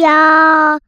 [0.00, 0.78] 要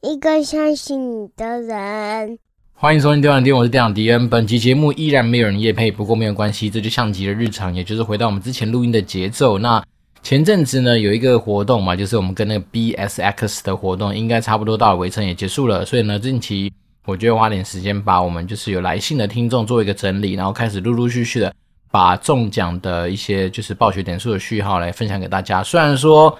[0.00, 2.38] 一个相信你的人。
[2.72, 4.28] 欢迎收听电玩店，我是店长迪恩。
[4.28, 9.58] 本期节目依然没有人夜配，不过没有关系，这就像极了日常，也就是回到我们之前录音的节奏。
[9.58, 9.82] 那
[10.22, 15.84] 前阵子呢，有一个活动嘛，就是我们跟那个 BSX 的活动，应该差不多到了尾声，也结束了。
[15.84, 16.72] 所以呢，近期
[17.04, 21.54] 我就花点时间把我们就是有来信的听众做一个整理，然后开始陆陆续续的
[21.90, 25.62] 把中奖的一些就是暴雪点数的序号来分享给大家。
[25.62, 26.30] 虽然说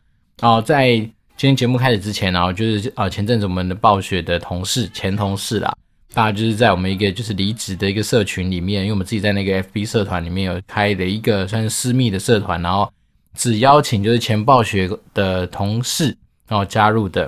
[0.40, 5.76] 啊、呃，在今天节目开始之前呢、啊，就是啊、前阵子我们的暴雪的同事前同事啦。
[6.12, 12.88] 大家就是在我们一个就是离职的一个社群里面，因为我们自己在那个 FB 社团里面有开了一个算是私密的社团，然后
[13.34, 16.16] 只邀请就是前暴雪的同事
[16.46, 17.22] 然后加入的。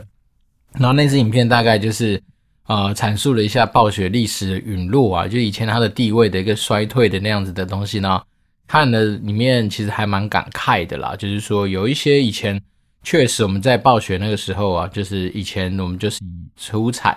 [0.74, 2.23] 然后那支影片大概就是
[2.68, 8.23] 呃阐述了一下暴雪历史的陨落啊，就以前它的地位的一个衰退的那样子的东西呢，
[8.68, 12.63] 看了里面其实还蛮感慨的啦，就是说有一些以前
[13.07, 17.16] 确实我们在暴雪那个时候啊，就是以前我们就是以出产。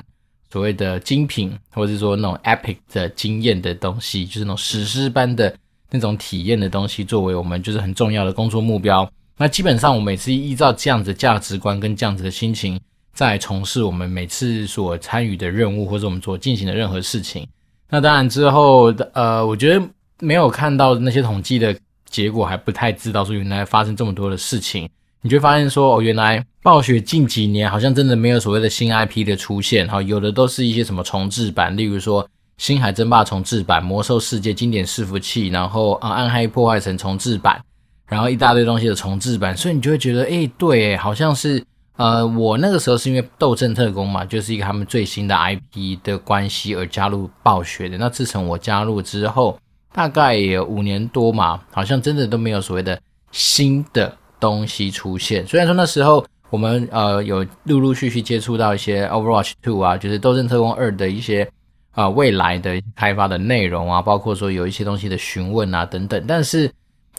[0.52, 5.52] 所谓的精品，或者是说那种 epic 的经验的东西，就是那种史诗般的
[5.90, 9.12] 那种体验的东西，作为我们就是很重要的工作目标。
[9.36, 12.80] 那基本上，我每次依照这样子的价值观跟这样子的心情，
[13.14, 17.48] 在从事我们每次所参与的任务，或者我们所进行的任何事情。
[17.90, 19.84] 那当然之后，呃，我觉得
[20.20, 21.76] 没有看到那些统计的
[22.08, 24.88] 结果，还不太知道说原来发生这么多的事情。
[25.22, 32.24] 你就发现说，哦，原来暴雪近几年好像真的没有所谓的新 IP 的出现，哈，有的都是一些什么重置版，例如说
[32.58, 37.62] 《星海争霸》重置版、《魔兽世界》经典伺服器，然后啊，《暗黑破坏神》重置版，
[38.08, 41.62] 然后一大堆东西的重置版，所以你就会觉得，诶，对，好像是，
[41.98, 47.98] 呃，我那个时候是因为《斗阵特工》嘛，就是一个他们最新的 IP 的关系而加入暴雪的。
[47.98, 49.60] 那自从我加入之后，
[49.92, 52.98] 大概也有五年多嘛，好像真的都没有所谓的
[53.32, 54.16] 新的。
[54.40, 61.50] 东西出现，虽然说那时候我们呃有陆陆续续接触到一些 Overwatch Two 啊，就是《斗阵特工2》的一些
[61.92, 66.72] 啊、未来的开发的内容啊，包括说有一些东西的询问啊等等，但是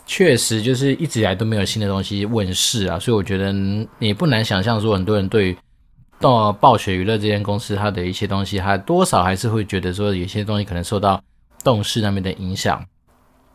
[0.07, 3.53] 确实就是一直以来都没有新的东西问世啊，所以我觉得
[3.99, 5.57] 你不难想象说，很多人对于
[6.19, 11.21] 到暴雪娱乐这间公司，它的一些东西，它多少还是会觉得说有些东西可能受到
[11.63, 12.83] 动视那边的影响，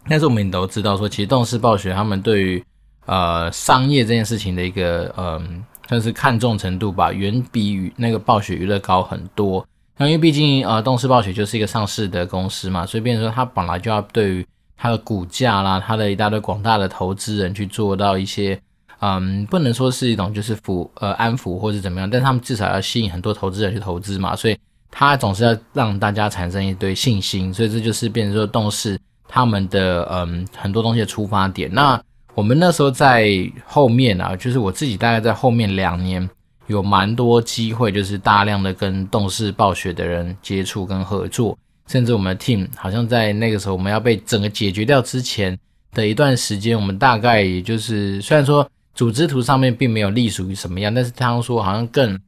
[0.09, 2.65] 但是我们都知道说，其实动视暴雪他们对于
[3.07, 5.41] 呃，商业这件事情的一个呃，
[5.89, 9.67] 算是看重程度吧，远比与那个暴雪娱乐高很多。
[9.97, 14.47] 那因为毕竟呃，动视暴雪就是一个上市的公司嘛，所以变成说它本来就要对于
[14.77, 18.61] 它的股价啦，它的一大堆广大的投资人去做到一些，
[19.01, 24.59] 嗯，不能说是一种就是抚呃安抚或是怎么样，但他们至少要吸引很多投资人去投资嘛，所以
[24.91, 31.73] 它总是要让大家产生一堆信心，所以这就是变成说动视他们的嗯很多东西的出发点。
[31.73, 31.99] 那
[32.37, 33.27] 我们那时候在
[33.65, 36.29] 后面啊，就是我自己大概在后面两年
[36.67, 45.59] 有蛮多机会，就是大量的跟动视暴雪的人接触跟合作，甚至我们的 team 好像在那个时候我们要被整个解决掉之前
[45.93, 52.21] 的一段时间，我们大概也就是虽然说组织图上面并没有隶属于什么样，但是他说好像更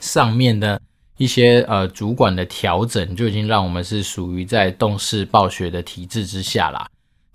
[0.00, 0.80] 上面的
[1.16, 6.88] 一些呃主管的调整就已经让我们是属于在动视暴雪的体制之下啦。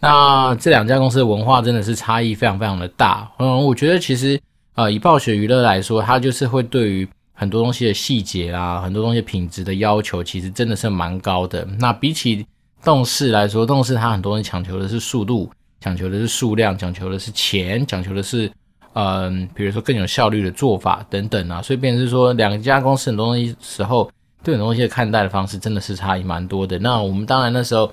[0.04, 3.26] 那这两家公司的文化真的是差异非常非常的大。
[3.40, 4.38] 嗯，我觉得其实
[4.76, 11.66] 呃，以暴雪娱乐来说，它就是会对于很多东西的细节啊，很多东西品质的要求，其实真的是蛮高的。
[11.80, 12.46] 那比起
[12.84, 15.50] 动视来说，动视它很多人强求的是速度，
[15.80, 18.52] 讲求的是数量，讲求的是钱，讲求的是
[18.96, 21.62] 嗯、比如说更有效率的做法等等啊。
[21.62, 24.12] 所以变成是说，两家公司很多东西时候
[24.44, 26.78] 对很多东西的看待的方式，真的是差异蛮多的。
[26.80, 27.90] 那我们当然那时候。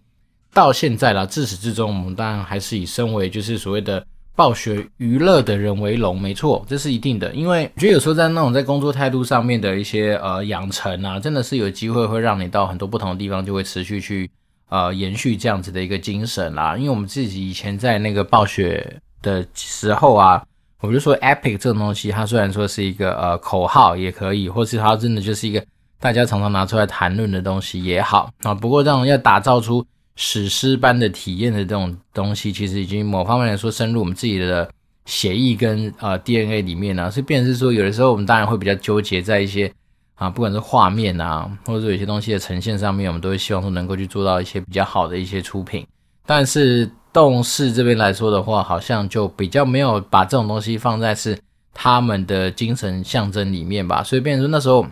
[0.53, 7.33] 到现在啦，自始至终，我们当然还是以身为就是所谓的暴雪娱乐的人为荣，没错，这是一定的。
[7.35, 14.31] 因为我觉得有时候在那种在工作态度上面的一些呃养成啊，真的是有机会会让你到很多不同的地方，就会持续去
[14.71, 16.77] 呃延续这样子的一个精神啦。
[16.77, 20.43] 因为我们自己以前在那个暴雪的时候啊，
[20.81, 25.63] 我就说 Epic 这种东西，它虽然说是一个呃口号也可以，或是它真的就是一个
[26.01, 28.55] 大家常常拿出来谈论的东西也好啊。
[28.55, 29.85] 不过这种要打造出
[30.23, 34.71] 史诗般的体验的这种东西，其实已经某方面来说深入我们自己的
[35.07, 37.11] 血液跟呃 DNA 里面了。
[37.11, 39.73] 所以，变成是说，有的时候我们当然会比较纠结在一些
[40.17, 45.87] 啊，不管是画面啊，或者有些东西的呈现上面，我们都会希望说能够去做到一些比较好的一些出品。
[46.27, 51.39] 但是，动视这边来说的话，好像就比较没有把这种东西放在是
[51.73, 54.03] 他们的精神象征里面吧。
[54.03, 54.87] 所以，变成说那时候，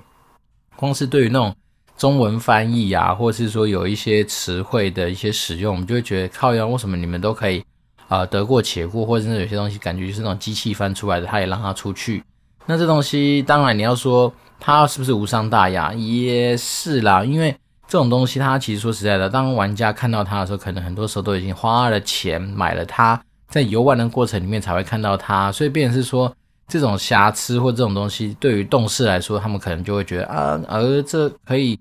[0.75, 1.55] 光是对于那种。
[1.99, 7.59] 中文翻译啊，或是说有一些词汇的一些使用，我们就会觉得靠腰，为什么你们都可以
[8.07, 12.23] 啊、呃、得过且过，或者是有些东西感觉就是那种机器翻出来的，他也让它出去。
[12.67, 17.51] 那这东西当然你要说它是不是无伤大雅，也是啦，因为
[17.89, 26.33] 这种东西它其实说实在的，当玩家看到它的时候，可能很多时候都已经花了钱买了它，在游玩的过程里面才会看到它，所以变成是说
[26.69, 31.77] 这种瑕疵或这种东西，对于动视来说，他们可能就会觉得啊，而这可以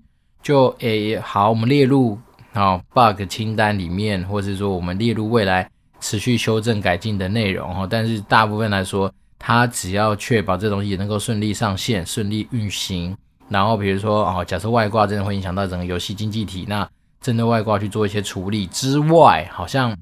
[0.48, 2.18] 就诶好，我们列入
[2.54, 9.12] 啊 bug 清单里面，或者是说我们列入未来持续修正改进的内容哈，但是大部分来说。
[9.38, 13.16] 它只要确保这东西也能够顺利上线、顺利运行，
[13.48, 16.88] 然后比如说哦，假设外挂真的会影响到整个游戏经济体，那
[17.20, 19.96] 针对外挂去做一些处理之外，好像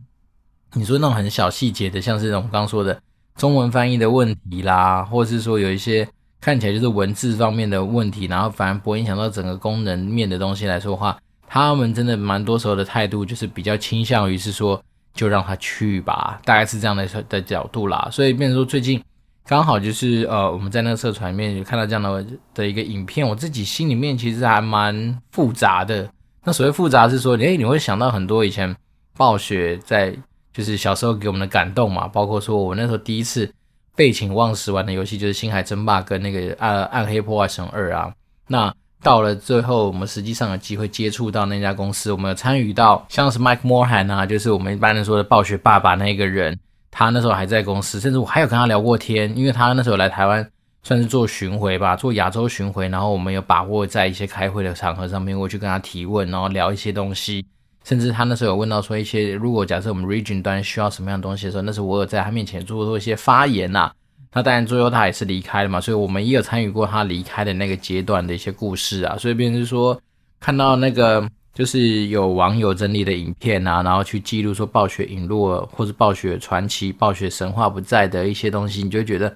[0.72, 2.98] 你说那种很小细节的，像是我们刚刚说的
[3.36, 6.08] 中文翻译的问题啦，或是说有一些
[6.40, 14.82] 看起来就是文字方面的问题，然后反而不会影响到整个功能面的东西来说的话，他们真的蛮多时候的态度就是比较倾向于是说
[15.14, 19.02] 就让他去吧，大概是这样的的角度啦，所以变成说最近。
[19.48, 26.10] 刚好就是呃，我们在那个社团里面有看到这样的的一个影片，我自己心里面其实还蛮复杂的。
[26.42, 28.74] 那所谓复杂是说，诶，你会想到很多以前
[29.16, 30.12] 暴雪在
[30.52, 33.48] 就是小时候给我们的感动嘛，包括说我那时候第一次
[33.96, 38.12] 废寝忘食玩的游戏就是《星海争霸》跟那个《暗暗黑破坏神二》啊。
[38.46, 38.72] 那
[39.02, 46.58] 到了最后，我们实际上有机会接触到那家公司，我们有参与到像是 Mike Morhan 啊，就是我们一般人说的暴雪爸爸那个人。
[46.98, 50.48] 他那时候还在公司，甚至我还有跟他聊过天，因为他那时候来台湾
[50.82, 57.44] 算是做巡回吧，做亚洲巡回，然后我们有把握在一些开会的场合上面，我去跟他提问，然后聊一些东西，
[57.86, 63.94] 甚至他那时候有问到说一些，如果假设我们 region 端需要什么样的东西的时候，那时候我有在他面前做过一些发言呐、啊。
[64.32, 70.00] 那当然最后他也是离开了嘛，所以我们也有参与过他离开的那个阶段的一些故事啊，所以变成是说
[70.40, 71.26] 看到那个。
[71.56, 79.34] 就是有网友整理的影片啊，然后去记录说暴雪陨落或者暴雪传奇、暴雪神话不在的一些东西，你就觉得，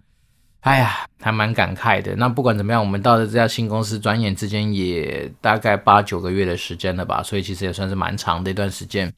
[0.61, 2.15] 哎呀，还蛮感慨的。
[2.17, 9.13] 那不管怎么样，我们到了这家新公司，转眼之间也大概八九个月的时间了吧，所以其实也算是蛮长的一段时间。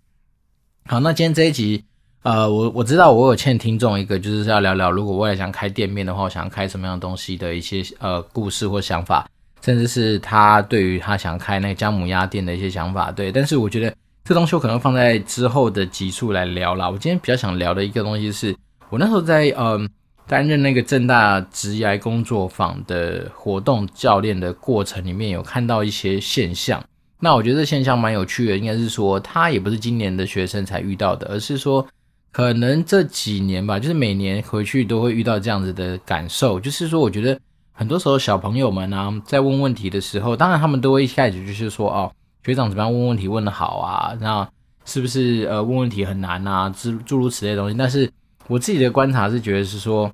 [0.87, 1.85] 好，那今天这一集，
[2.23, 9.27] 呃，我我知道我有欠听众一个，就是要聊聊，如果未来想开店面的话，我想开什么样东西的一些呃故事或想法。
[9.65, 13.95] 甚至是他对于他想开那个姜母鸭店的一些想法，对，但是我觉得
[14.25, 16.91] 这东西我可能放在之后的集数来聊啦。
[16.91, 18.57] 我今天比较想聊的一个东西是，
[18.91, 19.89] 我那时候在嗯
[20.27, 26.83] 担任那个正大职涯工作坊的活动教练的过程里面，有看到一些现象。
[27.21, 31.87] 那我觉得这现象蛮有趣的，应该是说他也不是今年的学生才遇到的，而是说
[32.31, 37.39] 可能这几年吧，就是每年回去都会遇到这样子的感受，就是说我觉得。
[37.75, 42.13] 很多时候，小朋友们呢、在问问题的时候，当然他们都会一开始就是说，哦，
[42.45, 44.13] 学长怎么样问问题问得好啊？
[44.21, 44.47] 那
[44.85, 46.69] 是不是呃问问题很难啊？
[46.69, 47.77] 诸诸如此类的东西。
[47.77, 48.09] 但是
[48.49, 50.13] 我自己的观察是觉得是说，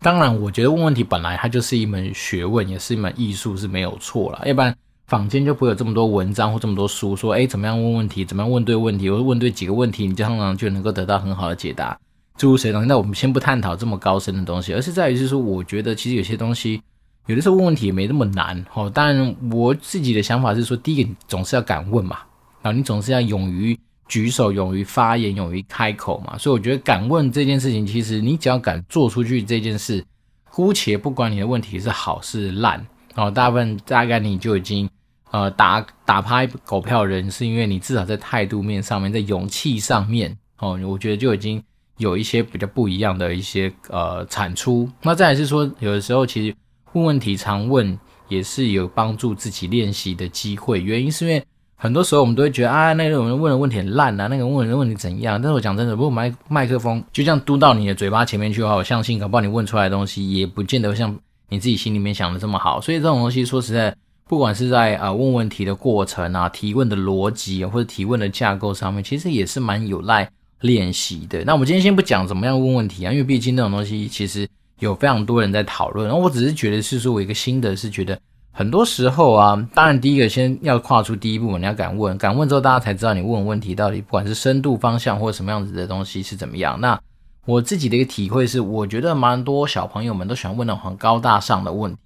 [0.00, 4.42] 当然，我觉得问问题本来它就是一门学问，也是一门艺术，是没有错啦。
[4.44, 4.76] 要不然
[5.06, 11.98] 坊间就不会有这么多文章或这么多书说，哎，怎么样问问题，怎么样问对问题，或者问对几个问题，你通常就能够得到很好的解答。
[12.36, 16.82] 诸如此类，那我们先不探讨这么高深的东西，而是在于就是说，我觉得其实有些东西，
[17.26, 18.62] 有的时候问问题也没那么难。
[18.74, 22.18] 哦，当然我自己的想法是说，第一个你总是要敢问嘛，
[22.60, 26.36] 然后你总是要勇于举手、勇于发言、勇于开口嘛。
[26.38, 30.04] 所以我觉得敢问这件事情，其实你只要敢做出去这件事，
[30.50, 34.88] 姑且不管你的问题是好是烂，哦，大部分大概你就已经
[35.30, 41.62] 呃打打趴狗票人，是因为你至少在态度面上面，在勇气上面，哦，我觉得就已经。
[41.98, 46.54] 有一些比较不一样的一些呃产出，那再来是说，有的时候其实
[46.92, 47.98] 问问题常问
[48.28, 50.82] 也是有帮助自己练习的机会。
[50.82, 51.42] 原因是因为
[51.76, 55.40] 很多时候我们都会觉得啊，那个人问的问题很烂啊，那个人问的问题怎样？
[55.40, 61.16] 但是我讲真的，如果麦麦克风就这样嘟到你的嘴巴前面去的话，我相信搞不好你问出来的东西也不见得像
[61.48, 62.80] 你自己心里面想的这么好。
[62.80, 63.94] 所以这种东西说实在，
[64.26, 70.30] 不管是在啊、问问题的过程啊、提问的逻辑或者提问的架构上面，其实也是蛮有赖。
[70.62, 71.44] 练习的。
[71.44, 76.08] 那我们今天先不讲怎么样问问题啊，因为毕竟那种东西其实有非常多人在讨论。
[76.08, 78.18] 然后我只是觉得是说我一个心得是觉得
[78.58, 86.80] 很多时候啊，当然第一个先要跨出第一步，你要敢问，敢问之后大家才知道你问问题到底不管是深度方向或者什么样子的东西是怎么样。
[86.80, 86.98] 那
[87.44, 91.98] 我自己的一个体会是，我觉得蛮多小朋友们都喜欢问那种很高大上的问题。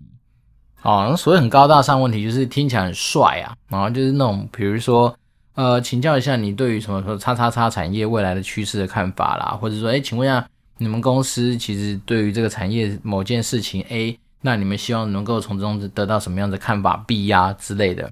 [0.83, 5.14] 哦，所谓很高大上问题就是听起来很帅啊，然后就是那种比如说。
[5.57, 18.11] 呃，请教一下你对于什么说叉叉叉产业未来的趋势的看法啦，或者说，哎，请问一下你们公司其实对于这个产业某件事情 A，那你们希望能够从中得到什么样的看法 B 呀、之类的？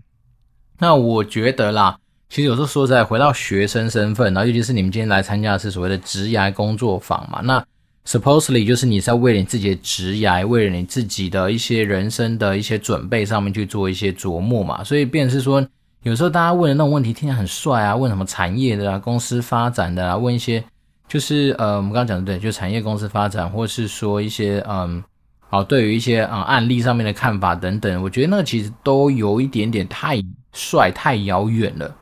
[0.78, 7.64] 那我觉得啦，其实有时候说实在，回到学生身份，然后尤其是你们今天来参加的是所谓的职涯工作坊嘛，那
[8.06, 14.84] supposedly 就是你是要为了你自己的职涯，为了你自己的一些人生的一些准备上面去做一些琢磨嘛。
[14.84, 15.66] 所以，变成是说，
[16.04, 20.62] 有时候大家问的那种问题听起来很帅啊，问什么产业的啊，公司发展的啊，问一些
[21.08, 25.02] 就是呃，我们刚刚讲的对，就产业公司发展，或是说一些嗯，
[25.48, 31.96] 好，对于一些啊、嗯、案例上面的看法等等，我觉得那个其实都有一点点太帅、太遥远了。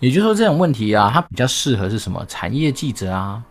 [0.00, 3.42] 也就是说，这种问题啊，它比较适合是什么产业记者啊。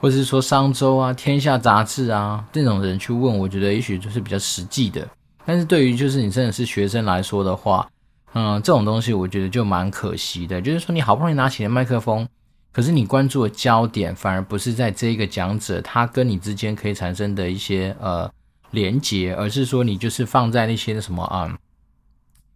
[0.00, 5.06] 或者是说商周啊、天下杂志啊这种人去问，我觉得也许就是比较实际的。
[5.46, 7.88] 但是对于就是你真的是学生来说的话，
[8.34, 10.60] 嗯，这种东西我觉得就蛮可惜的。
[10.60, 12.26] 就是说你好不容易拿起了麦克风，
[12.72, 18.28] 可是你关注的焦点反而不是在这一个讲者他跟你之间可以产生的一些呃
[18.72, 21.56] 连接，而是说你就是放在那些什么啊，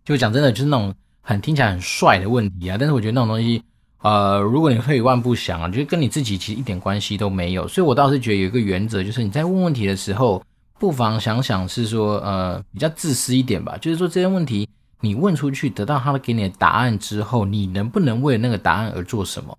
[0.04, 0.92] 就讲真的就是那种
[1.22, 2.76] 很听起来很帅的问题啊。
[2.76, 3.62] 但是我觉得那种东西。
[4.02, 10.40] 呃，如果你退一万步想啊，就是跟你自己其实一点关系都没有，所以我倒是觉得有一个原则，就是你在问问题的时候，
[10.78, 14.68] 不妨想想是说，呃，比较自私一点吧，就是说这些问题
[15.00, 19.58] 你问出去，得到他们给你的答案之后，你能不能为了那个答案而做什么？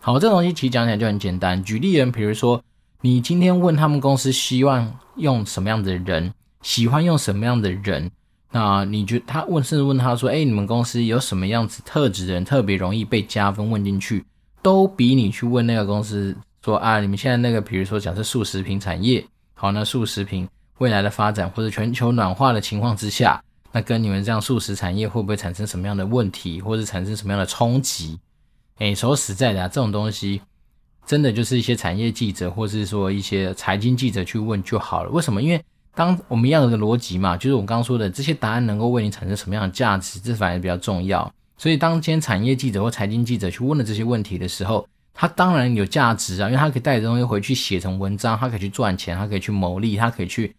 [0.00, 1.62] 好，这个东西其实讲起来就很简单。
[1.62, 2.62] 举例人，比如说
[3.02, 8.10] 你今天问他们公司希望用什么样的人，喜欢用什么样的人。
[8.50, 13.70] 那你觉他问，甚至问他说：“哎，你们公司有什么样子特质的人特别容易被加分？
[13.70, 14.24] 问进去，
[14.62, 16.34] 都比你去问那个公司
[16.64, 19.24] 说啊，你们现在那个，比如说讲是速食品产业，
[19.54, 20.48] 好，那速食品
[20.78, 28.18] 未来的发展或者全球暖化的情况之下，那跟你们这样素食产业会不会产生什么样的问题，或者产生什么样的冲击？
[28.78, 30.40] 哎，说实在的啊，这种东西
[31.06, 35.10] 真的就是一些产业记者，或是说一些财经记者去问就好了。
[35.10, 35.40] 为什么？
[35.40, 41.32] 因为当我们一样的逻辑嘛，就是我刚刚说的这些答案能够为你产生什么样的价值，这反而比较重要。
[41.56, 50.54] 所以当今天产业记者或财经记者去问了这些问题的时候，他当然有价值啊，因为他可以带着东西回去写成文章，他可以去赚钱，他可以去牟利，他可以去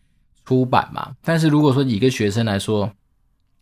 [0.45, 1.11] 出版嘛。
[1.23, 2.89] 但是如果说以一个学生来说，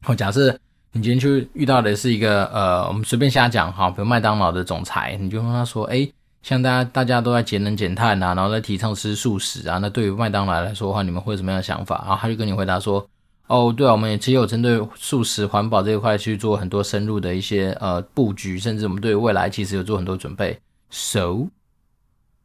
[0.06, 0.58] 我假设
[0.94, 6.08] 你今天去遇到的是一个呃，我们随便瞎讲哈，比如麦当劳的总裁，你就问他说，哎。
[6.46, 12.04] 像大家大家都在节能减碳啊，然后在提倡吃素食啊，那对于麦当劳来说的话，你们会有什么样的想法？
[12.06, 13.04] 然后他就跟你回答说
[13.50, 20.56] ：“哦，对啊，我们也其实有针对素食环保这一块去做很多深入的一些呃布局，甚至我们对未来其实有做很多准备。
[20.92, 21.50] 熟，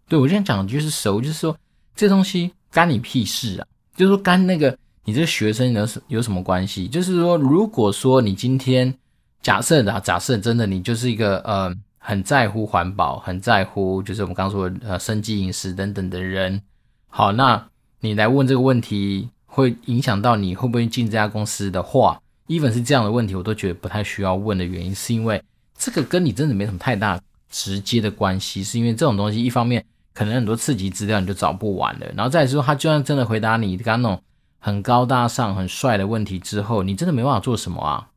[0.09, 1.55] 对我现在讲的就是熟，就是说
[1.95, 3.67] 这东西干你屁事啊！
[3.95, 6.89] 就是说干那个你这个学生有有什么关系？
[6.89, 8.95] 就是说，如果说你今天
[9.43, 11.71] 假设的啊假设真的你就是一个呃。
[12.03, 16.61] 很在乎环保，很在乎就是我们刚说的呃生计饮食等等的人，
[17.09, 17.69] 好，那
[18.01, 25.41] 你来问这个问题，会影响到你会不会进这家公司的话，even 是这样的问题，我都觉得不太需要问的原因，是因为
[25.77, 34.23] 这个跟你真的没什么太大直接的关系，是因为这种东西一方面可能很多刺激资料你就找不完了，然后再来说他就算真的回答你刚刚那种
[34.59, 38.09] 很高大上、很帅的问题之后，你真的没办法做什么啊？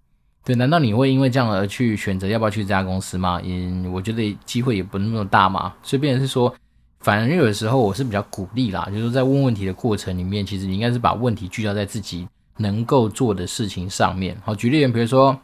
[0.45, 3.39] 对，难道你会因为这样而去选择要不要去这家公司吗？
[3.45, 5.73] 嗯，我觉得机会也不那么大嘛。
[5.81, 6.53] 所以变成是说，
[7.00, 14.35] 反而有的时候我是比较鼓励啦，就是在问问题的过程里面，其实你应该是把问题聚焦在自己能够做的事情上面。
[14.43, 15.39] 好，举例，比如说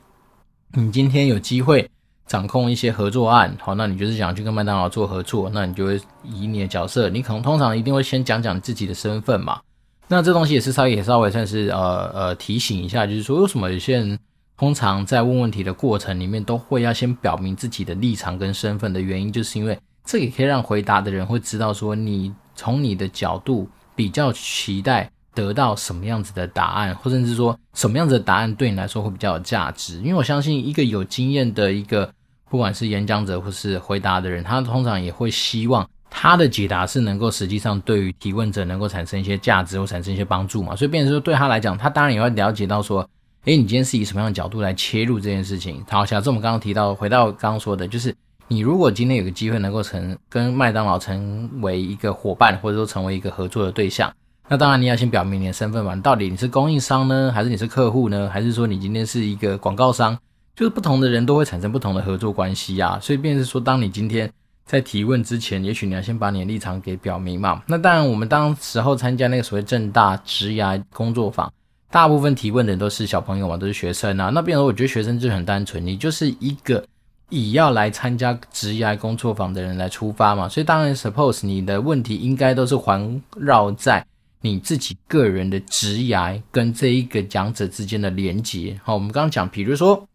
[0.73, 1.89] 你今天有机会
[2.27, 9.61] 掌控一些合作案，好，那你就是想去跟麦当劳做合作，那你就会以你的角色，你可能通常一定会先讲讲自己的身份嘛。
[10.09, 14.19] 那这东西也是稍微也稍微算是呃呃提醒一下，就是说为什么有些人。
[14.59, 29.99] 通常在问问题的过程里面，都会要先表明自己的立场跟身份的原因，就是因为这也可以让回答的人会知道说，你从你的角度比较期待得到什么样子的答案，或甚至说什么样子的答案对你来说会比较有价值。
[29.99, 32.11] 因为我相信一个有经验的一个
[32.49, 40.75] 不管是演讲者或是回答的人，他通常也会希望他的解答是能够实际上对于提问者能够产生一些价值或产生一些帮助嘛。
[40.75, 43.09] 所以变成说对他来讲，他当然也会了解到说。
[43.49, 45.83] 诶，你今天是以什么样的角度来切入这件事情？
[45.89, 48.15] 好，假设我们刚刚提到，回到刚刚说的，就是
[48.47, 54.13] 你如果今天有个机会能够成跟麦当劳成为一个伙伴，或者说成为一个合作的对象，
[54.47, 60.15] 那当然你要先表明你的身份嘛，到底你是供应商呢，还是你是客户呢，还是说你今天是一个广告商？
[60.55, 62.99] 就是不同的人都会产生不同的合作关系啊。
[63.01, 64.31] 所以便是说，当你今天
[64.63, 67.63] 在提问之前，也许你要先把你的立场给表明嘛。
[67.65, 71.51] 那当然，我们当时候参加那个所谓正大职涯工作坊。
[71.91, 74.29] 大部分提问的人都是小朋友嘛，都是学生啊。
[74.29, 76.85] 那变成我觉得学生就很单纯，你就是一个
[77.29, 80.47] 以要来参加职业工作坊的人来出发嘛。
[80.47, 84.05] 所以当然，suppose 你的问题应该都是环绕在
[84.41, 88.79] 你自己个人的职业跟这一个讲者之间的连结。
[88.83, 90.07] 好，我们刚刚讲，比如说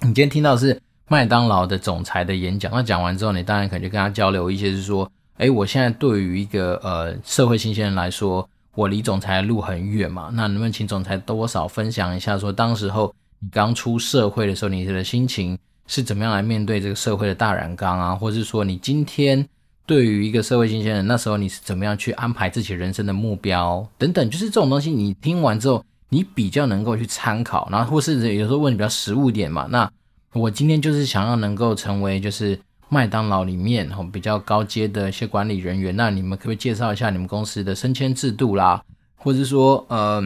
[0.00, 5.10] 你今天听到是麦当劳的总裁的演讲，那讲完之后，你当然可能就跟他交流一些，是说。
[5.38, 19.46] 哎，我现在对于一个呃社会新鲜人来说，我离总裁的路很远嘛，那能不能请总裁多少分享一下，说当时候你刚出社会的时候，你的心情是怎么样来面对这个社会的大染缸啊，或是说你今天
[19.84, 29.90] 对于一个社会新鲜人，那时候你是怎么样去安排自己人生的目标等等，就是这种东西，你听完之后，你比较能够去参考，然后或是有时候问你比较实务点嘛，那
[30.32, 32.58] 我今天就是想要能够成为就是。
[32.92, 38.82] 麦当劳里面哈比较高阶的一些管理人员，那你们可不可以介绍一下你们公司的升迁制度啦？
[39.16, 40.22] 或者说，呃，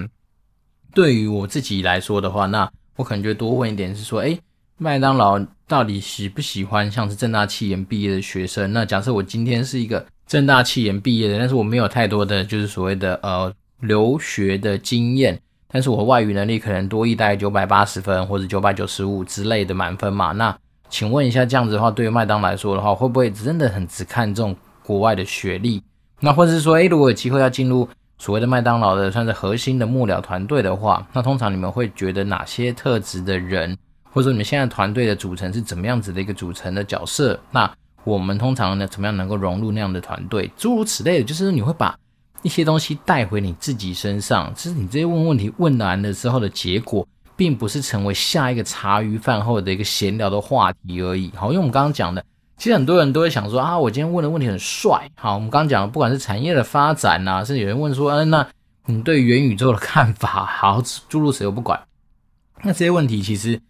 [0.93, 4.41] 对于我自己来说的话，那我可能就多问一点是说，诶，
[4.79, 8.73] 麦当劳到底喜不喜欢像是正大企研毕业的学生？
[8.73, 20.33] 那假设我今天是一个正大企研毕业的，但是我没有太多的就是所谓的呃留学的经验，但是我外语能力可能多一大概九百八十分或者九百九十五之类的满分嘛？
[20.33, 25.83] 那请问一下，这样子的话，对于麦当来说的话，会不会真的很只看重国外的学历？
[26.21, 27.88] 那或者是说，诶，如果有机会要进入
[28.19, 33.76] 所谓的麦当劳的算是核心的幕僚团队的话，那通常你们会觉得哪些特质的人，
[34.11, 37.38] 或者说你们现在团队的组成是怎么样子的一个组成的角色？
[37.50, 37.71] 那
[38.05, 40.50] 我们通常呢，怎么样能够融入那样的团队？
[40.57, 41.99] 诸如此类的，就是你会把
[42.43, 47.07] 一些东西带回你自己身上，其实你这些问问题问完了之后的结果。
[47.37, 51.31] 并不是成为下一个茶余饭后的一个闲聊的话题而已。
[51.37, 52.25] 好，因为我们刚刚讲的，
[52.57, 55.11] 其实很多人都会想说啊，我今天问的问题很帅。
[55.14, 58.47] 好，我们刚刚讲的，不管是产业的发展呐、啊，甚至有人问说，嗯、那
[58.87, 61.78] 你对元宇宙的看法， 好，诸如此类，我不管。
[62.62, 63.61] 那这些问题其实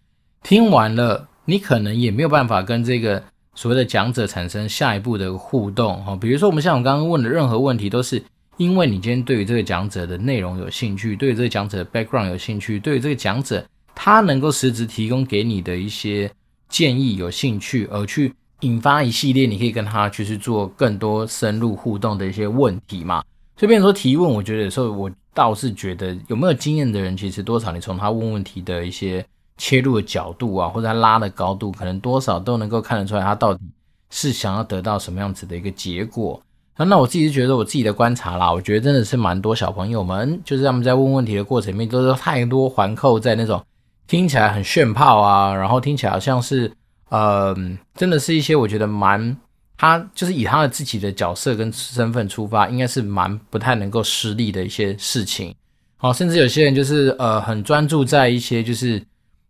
[0.43, 3.23] 听完了，你可能也没有办法跟这个
[3.55, 6.05] 所谓的讲者产生下一步的互动。
[6.05, 8.23] 哈，比如说我们像我刚刚问的任何问题都是。
[8.59, 16.31] 因为你今天对于这个讲者的内容有兴趣，对于这个讲者的 background 有兴趣，对于这个讲者他能够实质提供给你的一些
[16.69, 23.23] 建议有兴趣，而去引发一系列你可以跟他去去做更多深入互动的一些问题嘛。
[23.59, 29.25] 所以，变成说提问，我觉得有时候我倒是觉得有没有经验的人，其实多少你从他问问题的一些
[29.59, 33.61] 切入的角度啊，或者他拉的高度，可能多少都能够看得出来他到底
[34.09, 36.41] 是想要得到什么样子的一个结果。
[36.77, 43.65] 那那我自己是觉得我自己的观察啦，我觉得真的是蛮多小朋友们，就是他们在问问题的过程里面，都是太多环扣在那种
[44.07, 46.71] 听起来很炫炮啊，然后听起来好像是，
[47.09, 47.57] 呃，
[47.95, 49.37] 真的是一些我觉得蛮
[49.77, 55.55] 他就是以他的自己的角色跟身份出发，应该是蛮不太能够施力的一些事情。
[55.97, 59.03] 好，甚至有些人就是呃很专注在一些就是。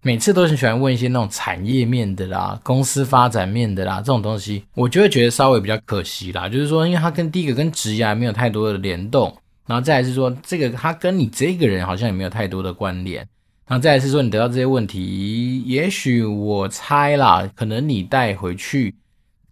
[0.06, 6.48] 每次都很喜欢问一些那种产业面的啦、公司发展面的啦这种东西，我就会觉得稍微比较可惜啦。
[6.48, 13.26] 就是说，因为它跟第一个跟职业还没有太多的联动，然后再来是说，这个它跟你这个人好像也没有太多的关联，
[13.66, 18.94] 然后再来是说，你得到这些问题，也许我猜啦，可能你带回去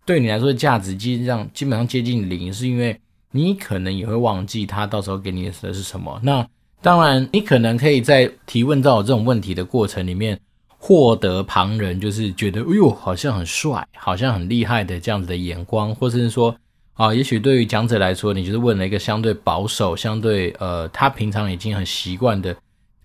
[0.07, 2.97] 对你来说的价值基本上基本上接近零，是因为
[3.33, 6.21] 你可能也会忘记他到时候给你的是什么。
[6.23, 6.47] 那
[6.85, 10.39] 当然，你可能可以在提问到我这种问题的过程里面，
[10.77, 16.55] 获得旁人就是觉得，哎呦，好像很帅，好像很厉害的这样子的眼光，或者是说，
[16.93, 22.55] 啊，也许对于讲者来说，你就是问了一个相对保守、相对呃，他平常已经很习惯的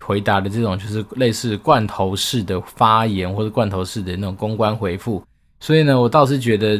[0.04, 5.24] 回答的这种，就是类似罐头式的发言或者罐头式的那种公关回复。
[5.58, 6.78] 所以呢，我倒是觉得，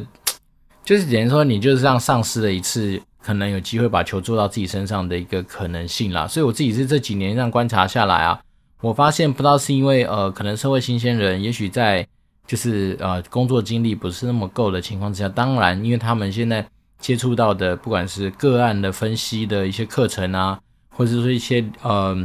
[0.85, 3.01] 就是等于说，你就是这样丧失了一次。
[3.23, 8.41] 可能有机会把球做到自己身上的一个可能性啦，所以我自己是这几年这样观察下来啊，
[8.81, 12.07] 我发现不知道是因为呃，可能社会新鲜人也许在
[12.47, 16.67] 就是呃工作经历不是那么够的情况之下，当然因为他们现在
[16.99, 22.17] 接触到的不管是个案的分析的一些课程啊，或者说一些呃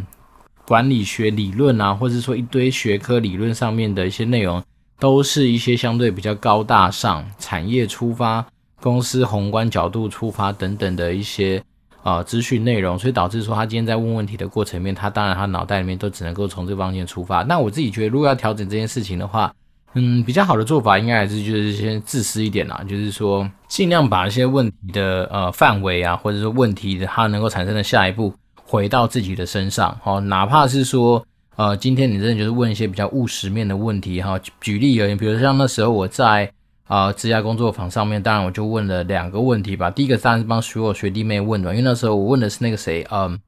[0.66, 4.64] 管理学理论啊，或者说一堆学科理论上面的一些内容，
[4.98, 8.46] 都是一些相对比较高大上产业出发。
[8.86, 11.60] 公司宏观角度出发等等的一些
[12.04, 17.42] 啊资讯内容，所以导致说他今天在问问题的过程里面，他当然他脑袋里面都只能够从这方面出发。
[17.42, 19.52] 那我自己觉得，如果要调整这件事情的话，
[19.96, 28.32] 嗯，比较好的做法应该还是就是先自私一点啦，就是说尽量把一些问题的呃范围啊，或者说问题它能够产生的下一步
[28.64, 36.52] 回到自己的身上，哦，哪怕是说呃今天你真的就是问一些比较务实面的问题哈，举例而言，比如像那时候我在。
[36.86, 39.90] 啊，职涯工作坊上面，当然我就问了两个问题吧。
[39.90, 43.40] 第一个当然是帮所有学弟妹问的，因为那时候我问的是那个谁，嗯，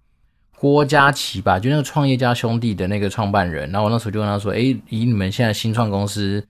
[0.58, 3.70] 郭嘉琪吧，就那个创业家兄弟的那个创办人。
[3.70, 6.44] 然后我那时候就问他说，诶，以你们现在新创公司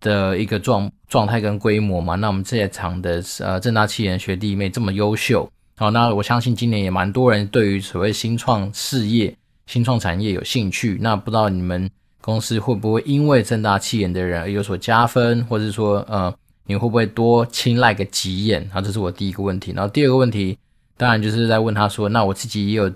[0.00, 10.96] 的一个状状态跟规模嘛，那我们这些场的呃正大企研学弟妹这么优秀，好，那我相信今年也蛮多人对于所谓新创事业、新创产业有兴趣。
[11.02, 11.90] 那不知道你们。
[12.20, 16.32] 公司会不会因为正大气眼的人而有所加分，或者说，呃，
[16.66, 18.68] 你会不会多青睐个几眼？
[18.72, 19.72] 啊，这是我第一个问题。
[19.74, 20.58] 然后第二个问题，
[20.96, 22.92] 当然就是在问他说，那我自己也有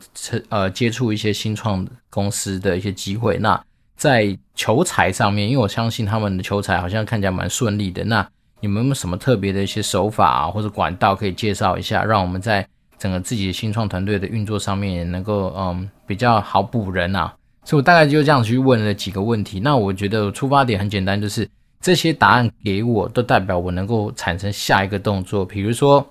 [0.50, 3.60] 呃接触一些新创公司的一些机会，那
[3.96, 8.26] 在求财上面，因为我相信他们的求财好像看起来蛮顺利的，那
[8.60, 12.66] 你们有没有什么特别的一些手法啊，或者管道可以介绍一下，让我们在
[12.98, 17.34] 整个自己的新创团队的运作上面也能够嗯比较好补人啊？
[17.64, 19.60] 所以我大概就这样去问了几个问题。
[19.60, 21.48] 那我觉得出发点很简单，就是
[21.80, 25.44] 这些答案给我都代表我能够产生下一个动作。
[25.44, 26.06] 比如说，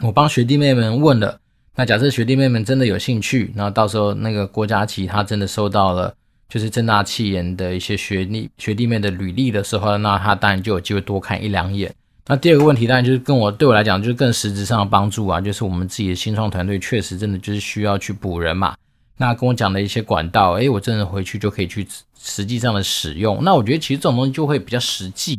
[0.00, 1.38] 我帮学弟妹们问了，
[1.76, 6.14] 那假设学弟妹们真的有兴趣，那到时候那个郭佳琪他真的收到了，
[6.48, 11.94] 就是正大企研的一些学弟学弟妹的履历的时候，那他当然就有机会多看一两眼。
[12.26, 18.74] 那第二个问题当然就是跟我对我来讲就是更实质上的帮助啊，就是我们自己的新创团队确实真的就是需要去补人嘛。
[19.16, 21.86] 那跟我讲的一些管道，诶，我真的回去就可以去
[22.18, 23.42] 实际上的使用。
[23.42, 25.38] 那我觉得其实这种东西就会比较实际，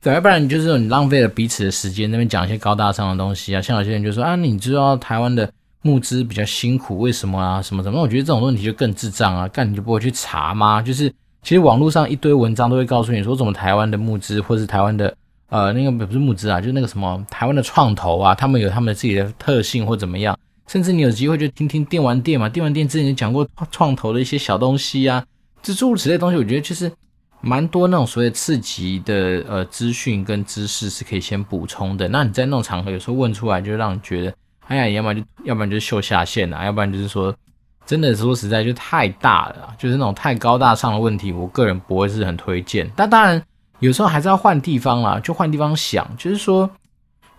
[0.00, 3.62] 对，要不然你就是你浪费了彼此的时间，那边讲一些高大上的东西啊。
[3.62, 5.50] 像有些人就说啊，你知道台湾的
[5.82, 7.62] 募资比较辛苦，为什么啊？
[7.62, 7.96] 什么什么？
[7.96, 9.46] 那我觉得这种问题就更智障啊！
[9.48, 10.82] 干你就不会去查吗？
[10.82, 11.08] 就是
[11.42, 15.14] 其实网络上一堆文章都会告诉你说，怎么台湾的募资，或是台湾的
[15.50, 20.36] 呃那个不是募资啊，就那个什么台湾的创投啊，他们有他们自己的特性或怎么样。
[20.68, 25.24] 甚至你有机会就听听电玩店嘛，电玩店之前讲过创投的一些小东西啊，
[25.62, 26.92] 这诸如此类东西，我觉得其实
[27.40, 32.06] 蛮多那种所谓刺激的呃资讯跟知识是可以先补充的。
[32.08, 34.34] 那你在那种场合有时候问出来，就让你觉得，
[34.66, 37.34] 哎呀，要不然就要不然就秀下限啊，要不然就是说
[37.86, 42.90] 真的说实在就太大了，就是那种太高大上的问题，我个人不会是很推荐。
[42.94, 43.42] 但当然
[43.78, 46.70] 有时候还是要换地方啦，就换地方想，就是说，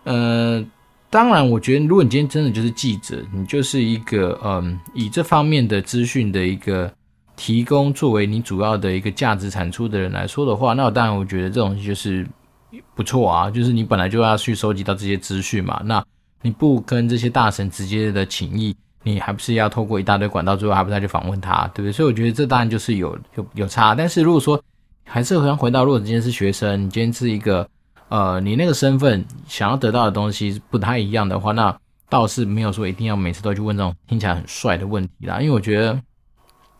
[0.02, 0.64] 呃。
[1.10, 6.88] 当然，我觉得如果你今天真的就是记者，你就是一个嗯，以这方面的资讯的一个
[7.34, 12.24] 提供作为你主要的一个价值产出的人来说的话，那我当然我觉得这种就是
[12.94, 16.00] 不错啊，就是你本来就要去收集到这些资讯嘛，那
[16.42, 21.92] 你不跟这些大神直接的情谊，你还不是要透过一大堆管道，最后还不是要去访问他，对不对？
[21.92, 23.96] 所以我觉得这当然就是有有有差。
[23.96, 24.62] 但是如果说
[25.04, 27.68] 还是想回到，如果今天是学生，你今天是一个。
[28.10, 31.74] 呃，你那个身份想要得到的东西不太一样的话，那
[32.08, 35.40] 倒是没有说一定要每次都去问这种听起来很帅的问题啦。
[35.40, 35.94] 因为我觉得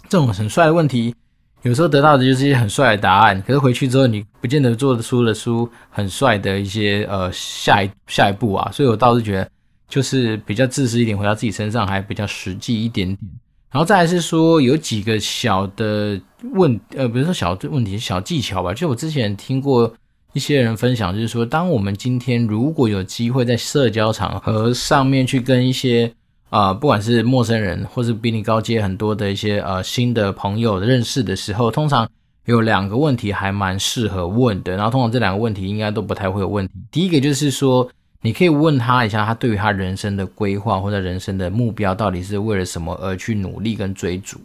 [0.08, 1.14] 这种很帅的问题，
[1.62, 8.68] 有时候得到的就是一些很帅的答案，可是回去之后你不见得做得出的书很帅的一些呃下一下一步啊。
[8.72, 9.48] 所以我倒是觉得
[9.88, 13.30] 就是比较自私一点，回到自己身上还比较实际一点点。
[13.70, 16.20] 然后再来是说有几个小的
[16.54, 19.94] 问呃，比如说小的问题、小技巧吧，就我之前听过。
[20.32, 26.12] 一些人分享就是说，当我们今天如果有机会在社交场合上面去跟一些
[26.50, 32.08] 啊、不管是陌生人或是比你高阶很多的一些呃新的朋友认识的时候，通常
[32.44, 34.74] 有两个问题还蛮适合问的。
[34.74, 36.72] 然后通常这两个问题应该都不太会有问题。
[36.90, 37.88] 第一个就是说，
[38.20, 44.36] 你可以问他一下，他对于他人生的规划或者人生的目标到底是为了什么而去努力跟追逐。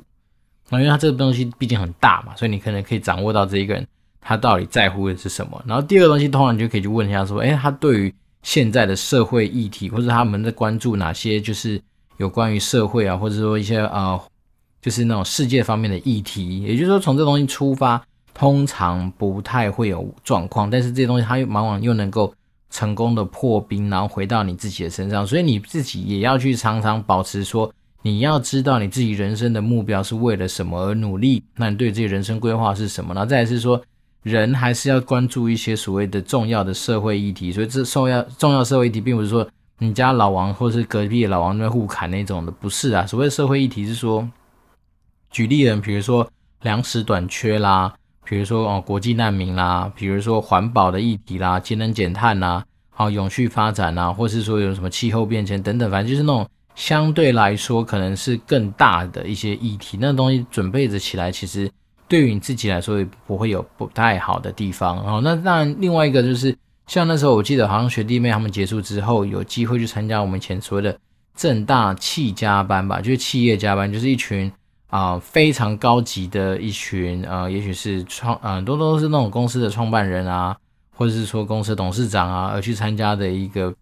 [0.69, 3.87] 那因为他这个东西毕竟很大嘛，所以你可能可以掌握到这一个人。
[4.27, 5.63] 他到底在乎的是什么？
[5.67, 8.11] 然后第二个东西，通常你就可以去问一下，说，诶，他对于
[8.41, 11.79] 现在的社会议题，或者他们在关注哪些，就是
[12.17, 14.19] 有关于社会啊，或者说一些呃，
[14.81, 16.63] 就是那种世界方面的议题。
[16.63, 22.33] 也就是说，从这东西出发，通常不太会有状况，但是这些东西它又往往又能够
[22.71, 25.27] 成功的破冰，然后回到你自己的身上。
[25.27, 33.13] 所以你自己也要去常常保持说，你要知道你自己人生的目标是为了什么而努力，那你对自己人生规划是什么？
[33.13, 33.79] 然后再来是说。
[34.25, 43.05] 人还是要关注一些所谓的重要的社会议题，所以这重要重要社会议题，并不是说你家老王或是隔壁的老王在互砍那种的，不是啊。
[43.05, 44.27] 所谓社会议题是说，
[45.29, 46.27] 举例人，比如说
[46.63, 61.69] 粮食短缺啦，比如说哦国际难民啦，比如说环保的议题啦，节能减碳啦，好永续发展啦，或是说有什么气候变迁等等，反正就是那种相对来说可能是更大的一些议题，那东西准备着起来，其实。
[62.07, 70.95] 对于你自己来说也不会有不太好的地方，然后那当然另外一个就是像那时候我记得好像学弟妹他们结束之后有机会去参加我们前所谓的
[71.35, 74.51] 正大企加班吧，就是企业加班，就是一群
[74.87, 80.55] 啊、非常高级的一群啊、也许是创啊、呃、多都是那种公司的创办人啊，
[80.95, 83.73] 或者是说公司董事长啊而去参加的一个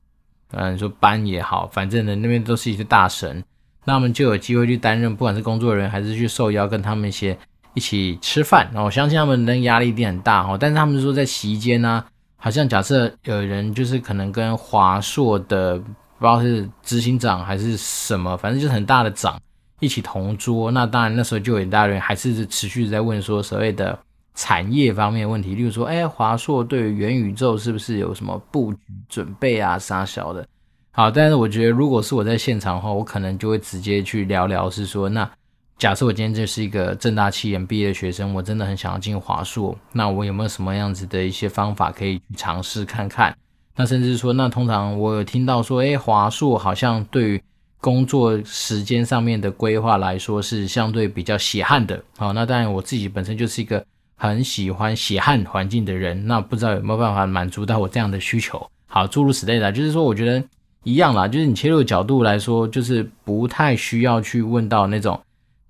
[0.51, 3.43] 嗯、说班也好，反正呢那边都是一些大神，
[3.83, 7.37] 那我们就有机会去担任不管是工作人员还是去受邀跟他们一些。
[7.73, 10.57] 一起吃饭，然后我相信他们的压力一定很大哈。
[10.59, 12.03] 但是他们说在席间呢，
[12.37, 15.85] 好像假设有人就是可能跟华硕的不
[16.19, 19.39] 知道是执行长还是什么，反正就是很大的长
[19.79, 20.71] 一起同桌。
[20.71, 23.97] 那当然那时候就有一大人还是持续在问说所谓的
[24.35, 29.77] 产业方面问题，例如说，哎，华硕对于元宇宙是不是有什么布局准备啊？
[29.77, 30.43] 啥小的。
[30.91, 35.29] 好，但是我觉得，如果是我在现场的话，我可能就会直接去聊聊，是说，那
[35.77, 43.35] 假设我今天就是一个正大七研毕业的学生，我真的很想要进华硕，那我有没有什么样子的一些方法可以去尝试看看？
[43.75, 47.43] 那甚至说，那通常我有听到说，哎，华硕好像对于
[47.81, 52.01] 工作时间上面的规划来说是相对比较血汗的。
[52.17, 58.65] 好，那当然我自己本身就是一个很喜欢血汗环境的人，那不知道有没有办法满足到我这样的需求？
[58.85, 60.43] 好，诸如此类的，就是说，我觉得。
[60.85, 65.17] 一样啦，就是你切入角度来说，就是不太需要去问到那种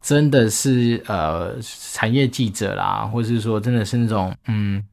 [0.04, 4.84] 真的是呃产业记者啦，或者是说真的是那种嗯，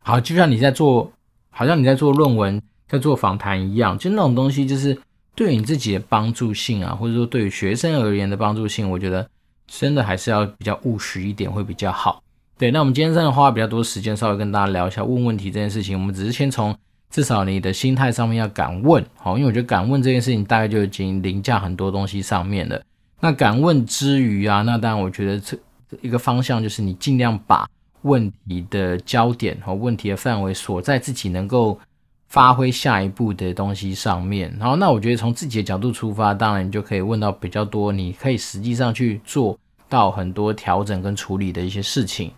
[0.00, 1.12] 好，就像你在做，
[1.50, 4.98] 好像你在做论文、在做访谈一样，就那种东西，就是
[5.36, 9.28] 对你自己的帮助性啊，或者说对于学生而言的帮助性，我觉得
[9.68, 12.20] 真的还是要比较务实一点会比较好。
[12.58, 16.76] 对，那我们今天真的花比较多时间，稍微跟大家聊一下问问题这件事情，我们只是先从。
[17.10, 22.82] 至少你的心态上面要敢问，好，因为我觉得敢问这件事情大概就已经凌驾很多东西上面了。
[23.24, 25.56] 那敢问之余啊，那当然我觉得这
[26.02, 27.66] 一个方向就是你尽量把
[28.02, 31.80] 问题的焦点和问题的范围锁在自己能够
[32.28, 34.54] 发挥下一步的东西上面。
[34.60, 39.58] 然后，那我觉得从自己的角度出发，当然你就可以问到比较多，你可以实际上去做
[39.88, 42.30] 到很多调整跟处理的一些事情。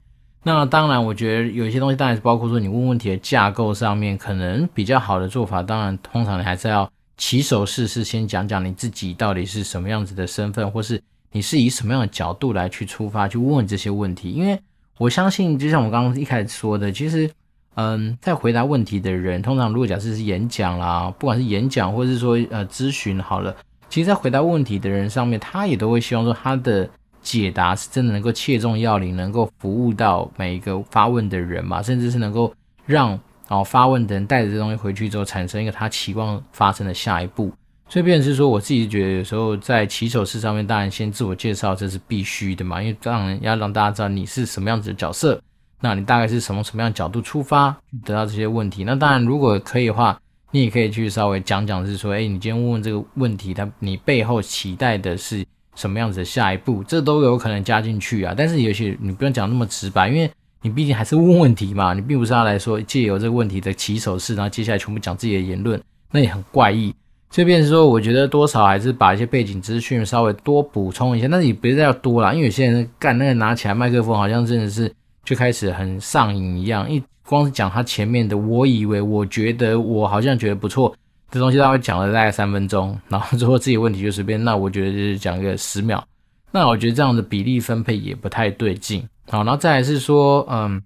[0.45, 11.03] 那当然，我觉得有一些东西当然是包括说你问问题的架构上面，可能比较好的做法，当然通常你还是要起手式是先讲讲你自己到底是什么样子的身份，或是
[11.33, 14.31] 你是以什么样的角度来去出发去问这些问题。
[14.31, 14.59] 因为
[14.99, 17.31] 我相信，就像我刚刚一开始说的，其实，
[17.75, 23.55] 嗯，在回答问题的人，通常如果假设是演讲啦，不管是演讲或是说呃咨询好了，
[23.89, 26.89] 其实，在回答问题的人上面，他也都会希望说他的。
[27.23, 37.53] 解答是真的能够切中要领，能够服务到每一个发问的人嘛，甚至是能够让然后发问的人带着这东西回去之后，产生一个他期望发生的下一步。
[37.89, 45.41] 所以，变成是说，我自己觉得有时候在起手式上面，当然先自我介绍这是必须的嘛，因为当然要让大家知道你是什么样子的角色，
[45.81, 48.85] 那你大概是什么什么样角度出发得到这些问题。
[48.85, 55.45] 那当然，如果可以的话，你也可以去稍微讲讲，是说，哎，你今天问问这个问题，他你背后期待的是。
[55.77, 58.33] 什么样子的下一步，这都有可能加进去啊。
[58.35, 60.31] 但是有些你不用讲那么直白，因为
[60.67, 66.93] 你毕竟还是问问题嘛，你并不是要来说借由这个问题的起手式，然后接下来全部讲自己的言论，那也很怪异。
[67.31, 74.93] 这边是说，我觉得多少还是把一些背景资讯稍微多补充一下，但是也别再要多了，因为有些人干那个拿起来麦克风，好像真的是
[75.25, 80.93] 就开始很上瘾一样，一光是讲他前面的，我以为，我觉得，我好像觉得不错。
[81.31, 84.43] 这东西他会讲了大概三分钟，然后之后自己问题就随便。
[84.43, 86.03] 那我觉得就是讲个十秒，
[86.51, 89.07] 那我觉得这样的比例分配也不太对劲。
[89.29, 90.81] 好，然后再来是说，嗯，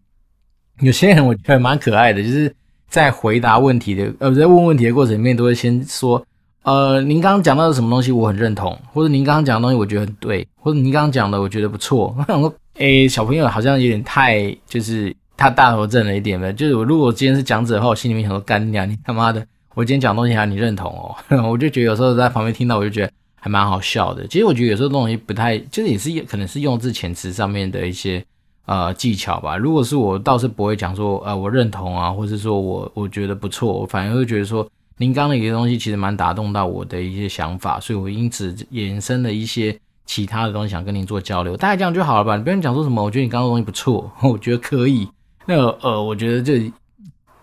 [0.80, 2.54] 有些人我觉得蛮可爱的，就是
[2.88, 6.24] 在回答问题的，呃，在问问题的过程里面，都会先说，
[6.62, 12.14] 呃，您刚刚讲到的什么东西我很认同，或者您刚刚讲的东西我觉得很对，或者您刚刚讲的我觉得不错。
[12.18, 16.52] 我想说，诶，小朋友好像有点太就是他大头症了一点呗。
[16.52, 19.46] 就是我如果今天是讲者的话，我心里面想说，干娘，你他妈的！
[19.74, 21.14] 我今天讲东西还你认同哦，
[21.48, 24.26] 我就觉得有时候在旁边听到，我就觉得还蛮好笑的。
[24.26, 28.24] 其实我觉得有时候东西不太，就是也是也可能是用字遣词上面的一些
[28.66, 29.56] 呃技巧吧。
[29.56, 41.56] 如果是我，倒是不会讲说呃我认同啊，或是说我我觉得不错，我反而会觉得说您刚的一些东西其实蛮打动到我的一些想法，所以我因此衍生了一些其他的东西想跟您做交流。
[41.56, 42.36] 大概这样就好了吧？
[42.36, 45.08] 你不用讲说什么，我觉得你刚刚的东西不错， 我觉得可以。
[45.46, 46.70] 那呃，我觉得这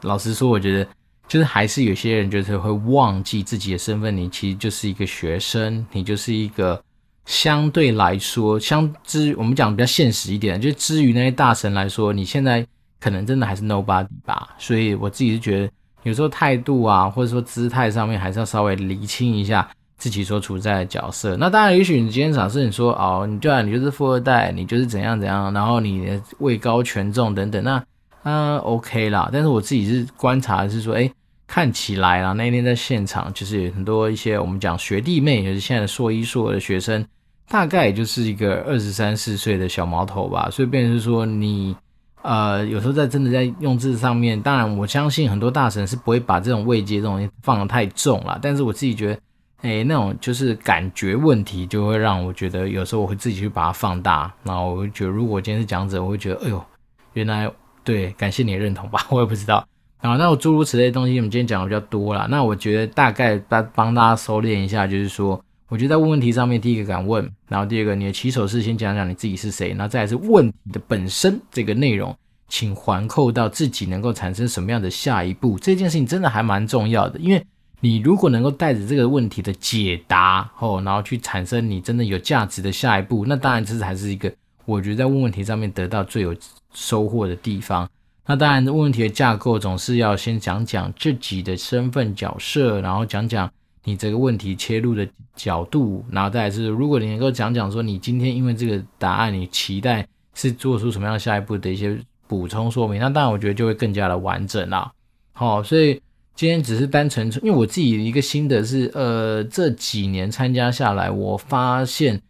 [0.03, 0.87] 老实说，我觉得。
[1.27, 6.81] 就是还是有些人就是会忘记自己的身份，你其实就是一个学生，你就是一个
[7.25, 12.65] 相对来说，相之我们讲比较现实一点，就之于那些大神来说，你现在
[12.99, 14.55] 可能真的还是 nobody 吧。
[14.57, 15.71] 所以我自己是觉得，
[16.03, 21.35] 有时候态度啊，或者说姿态上面，还是要稍微厘清一下自己所处在的角色。
[21.35, 27.83] 那当然，也许你今天假设你说哦，你对啊你就是富二代，你就是怎样怎样，然后你位高权重等等，那。
[28.29, 31.09] 嗯，OK 啦，但是我自己是观察是说，哎，
[31.47, 37.05] 看起来啊，那天在现场就是很多一些我们讲学弟妹，也是现在的硕一硕二的学生，
[37.47, 41.73] 大概也就是一个二十三四岁的小毛头吧，所以变成是说你，
[42.21, 49.21] 呃，有时候在真的在用字上面，当然我相信很多大神是不会把这种位阶这种东西放得太重了，但是我自己觉得，
[49.61, 56.61] 哎，那种就是感觉问题，就会让我觉得有时候我会自己去把它放大，然后我会觉得，如果今天是讲者，我会觉得，哎呦，
[57.13, 57.49] 原来。
[57.87, 59.65] 对，感谢你的认同吧， 我也不知道。
[59.99, 62.27] 啊，那我诸如此类的东西，我们今天讲的比较多了。
[62.29, 72.13] 那我觉得大概帮帮大家收敛一下，就是说我觉得在问问题上面，第一个敢问，然后第二个你的起手是先讲讲你自己是谁，然后再是问题的本身这个内容，
[72.49, 77.41] 请环扣到自己能够产生什么样的下一步，这件事情真的还蛮重要的，因为
[77.79, 84.29] 你如果能够带着这个问题的解答哦，然后去产生你真的有价值的下一步，那当然这是还是一个
[84.67, 86.35] 我觉得在问问题上面得到最有
[86.71, 87.89] 收获的地方。
[88.27, 93.49] 那当然问问题的架构总是要先讲讲自己的身份角色，然后讲讲。
[93.83, 104.91] 你这个问题切入的角度，然后再来是，如果你能够讲讲说，你今天因为这个答案，你期待是做出什么样下一步的一些补充说明，那当然我觉得就会更加的完整啦。
[105.31, 106.01] 好，所以
[106.35, 112.21] 今天只是单纯，因为我自己一个心得是，呃，这几年参加下来，我发现，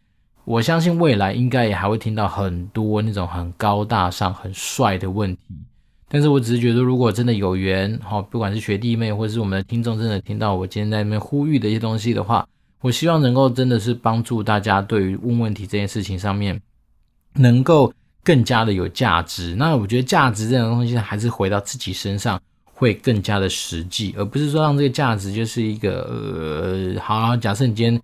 [0.47, 5.41] 我相信未来应该也还会听到很多那种很高大上、很帅的问题。
[6.07, 12.47] 但是我只是觉得，如果真的有缘，好，不管是学弟妹或者是我们的听众，真的听到我今天在那边呼吁的一些东西的话，
[12.79, 16.57] 我希望能够真的是帮助大家对于问问题这件事情上面，
[17.33, 19.53] 能够更加的有价值。
[19.53, 28.01] 那我觉得价值这种东西还是回到自己身上会更加的实际，而不是说让这个价值就是一个呃，好，假设你今天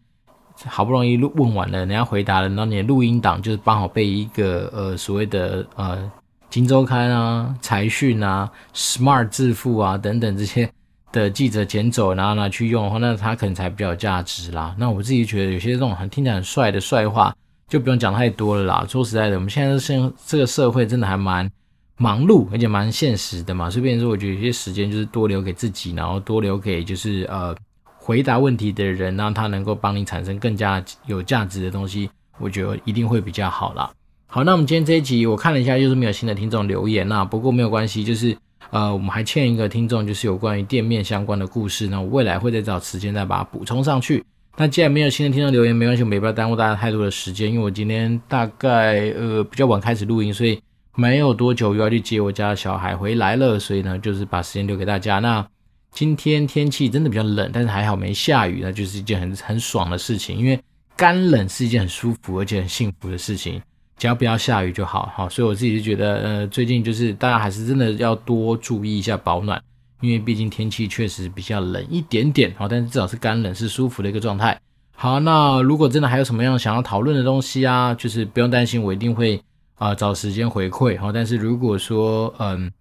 [0.65, 6.11] 好不容易录问完了，人家回答了，然后你的录音档就是刚好被一个呃所谓的呃。
[6.49, 10.69] 金周刊啊、财讯啊、Smart 致富啊等等这些
[11.11, 14.75] 的记者捡走，然后拿去用的话，那他可能才比较有价值啦。
[14.77, 17.35] 那我自己觉得有些这种很听起来很帅的帅话，
[17.67, 18.85] 就不用讲太多了啦。
[18.87, 21.49] 说实在的，我们现在现这个社会真的还蛮
[21.97, 23.67] 忙碌，而且蛮现实的嘛。
[23.67, 27.55] 所以变成说，我觉得有些时间就是多留给自己，然后多留给就是呃
[28.05, 33.89] 回答问题的人，让他能够帮你产生更加有价值的东西，我觉得一定会比较好啦。
[34.27, 37.23] 好，那我们今天这一集我看了一下，就是没有新的听众留言啦。
[37.23, 38.35] 不过没有关系，就是
[38.71, 41.87] 呃，我们还欠一个听众，就是有关于店面相关的故事。
[41.87, 44.21] 那我未来会再找时间再把它补充上去。
[44.57, 50.59] 那既然没有新的听众留言，没关系，我们也不要耽误大家太多的时间，因为我今天大概呃比较晚开始录音，所以
[50.95, 55.19] 没有多久又要去接我家的小孩回来了，所以呢，就是把时间留给大家。
[55.19, 55.47] 那
[55.93, 60.59] 今天天气真的比较冷，但是还好没下雨，那就是一件很很爽的事情，因为
[60.97, 63.61] 干冷是一件很舒服而且很幸福的事情。
[63.95, 69.61] 只要不要下雨就好，好，所以我自己就觉得，呃，最近就是大家还是真的要多注意一下保暖，
[70.01, 74.59] 因为毕竟天气确实比较冷一点点，好，但是至少是干冷是舒服的一个状态。
[74.95, 79.39] 好，那如果真的还有什么样想要讨论的东西啊，就是不用担心，我一定会
[79.75, 82.71] 啊、找时间回馈，好，但是如果说，嗯，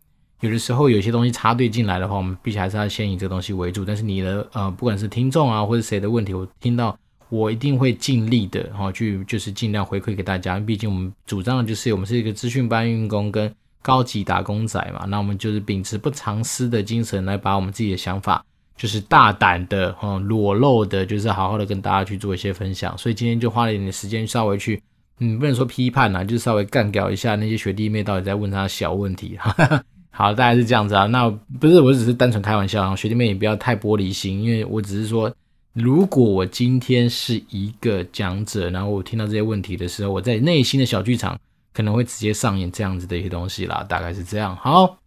[0.42, 3.84] 有的时候有些东西插队进来的话，我们必须还是要先以这个东西为主。
[3.84, 6.96] 但是你的呃，不管是听众啊，或者谁的问题，我听到。
[7.28, 10.60] 我一定会尽力的，哈，去就是尽量回馈给大家。
[10.60, 13.50] 毕竟我们主张的就是我们是一个资讯搬运工跟
[13.80, 18.44] 高级打工仔嘛，那我们就是秉持不藏私的精神来把我们自己的想法，
[18.76, 22.98] 就是大胆的，哈，裸露的，就是好好的跟大家去做一些分享。
[22.98, 24.82] 所以今天就花了一点时间，稍微去，
[25.20, 29.38] 嗯，不能说批判呐，就是稍微干掉一下那些学弟妹到底在问他小问题。
[29.38, 31.06] 哈哈，好，大概是这样子啊。
[31.06, 35.34] 那不是，我只是单纯开玩笑，学弟妹也不要太玻璃心，因为我只是说。
[35.74, 41.34] 如果我今天是一个讲者，然后我听到这些问题的时候，我在内心的小剧场
[41.72, 44.54] 可能会直接上演这样子的一些东西啦，大概是这样。
[44.54, 44.98] 好，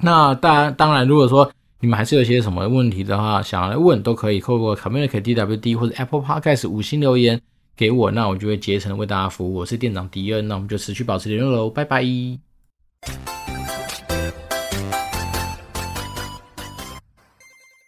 [0.00, 7.40] 那当然，当然，如果说你们还是有些什么问题的话，想要来问都可以，透过 Communicate DWD 或者 Apple Podcast 五星留言
[7.76, 9.54] 给我，那我就会竭诚为大家服务。
[9.54, 12.04] 我是店长迪恩，那我们就持续保持联络喽，拜拜。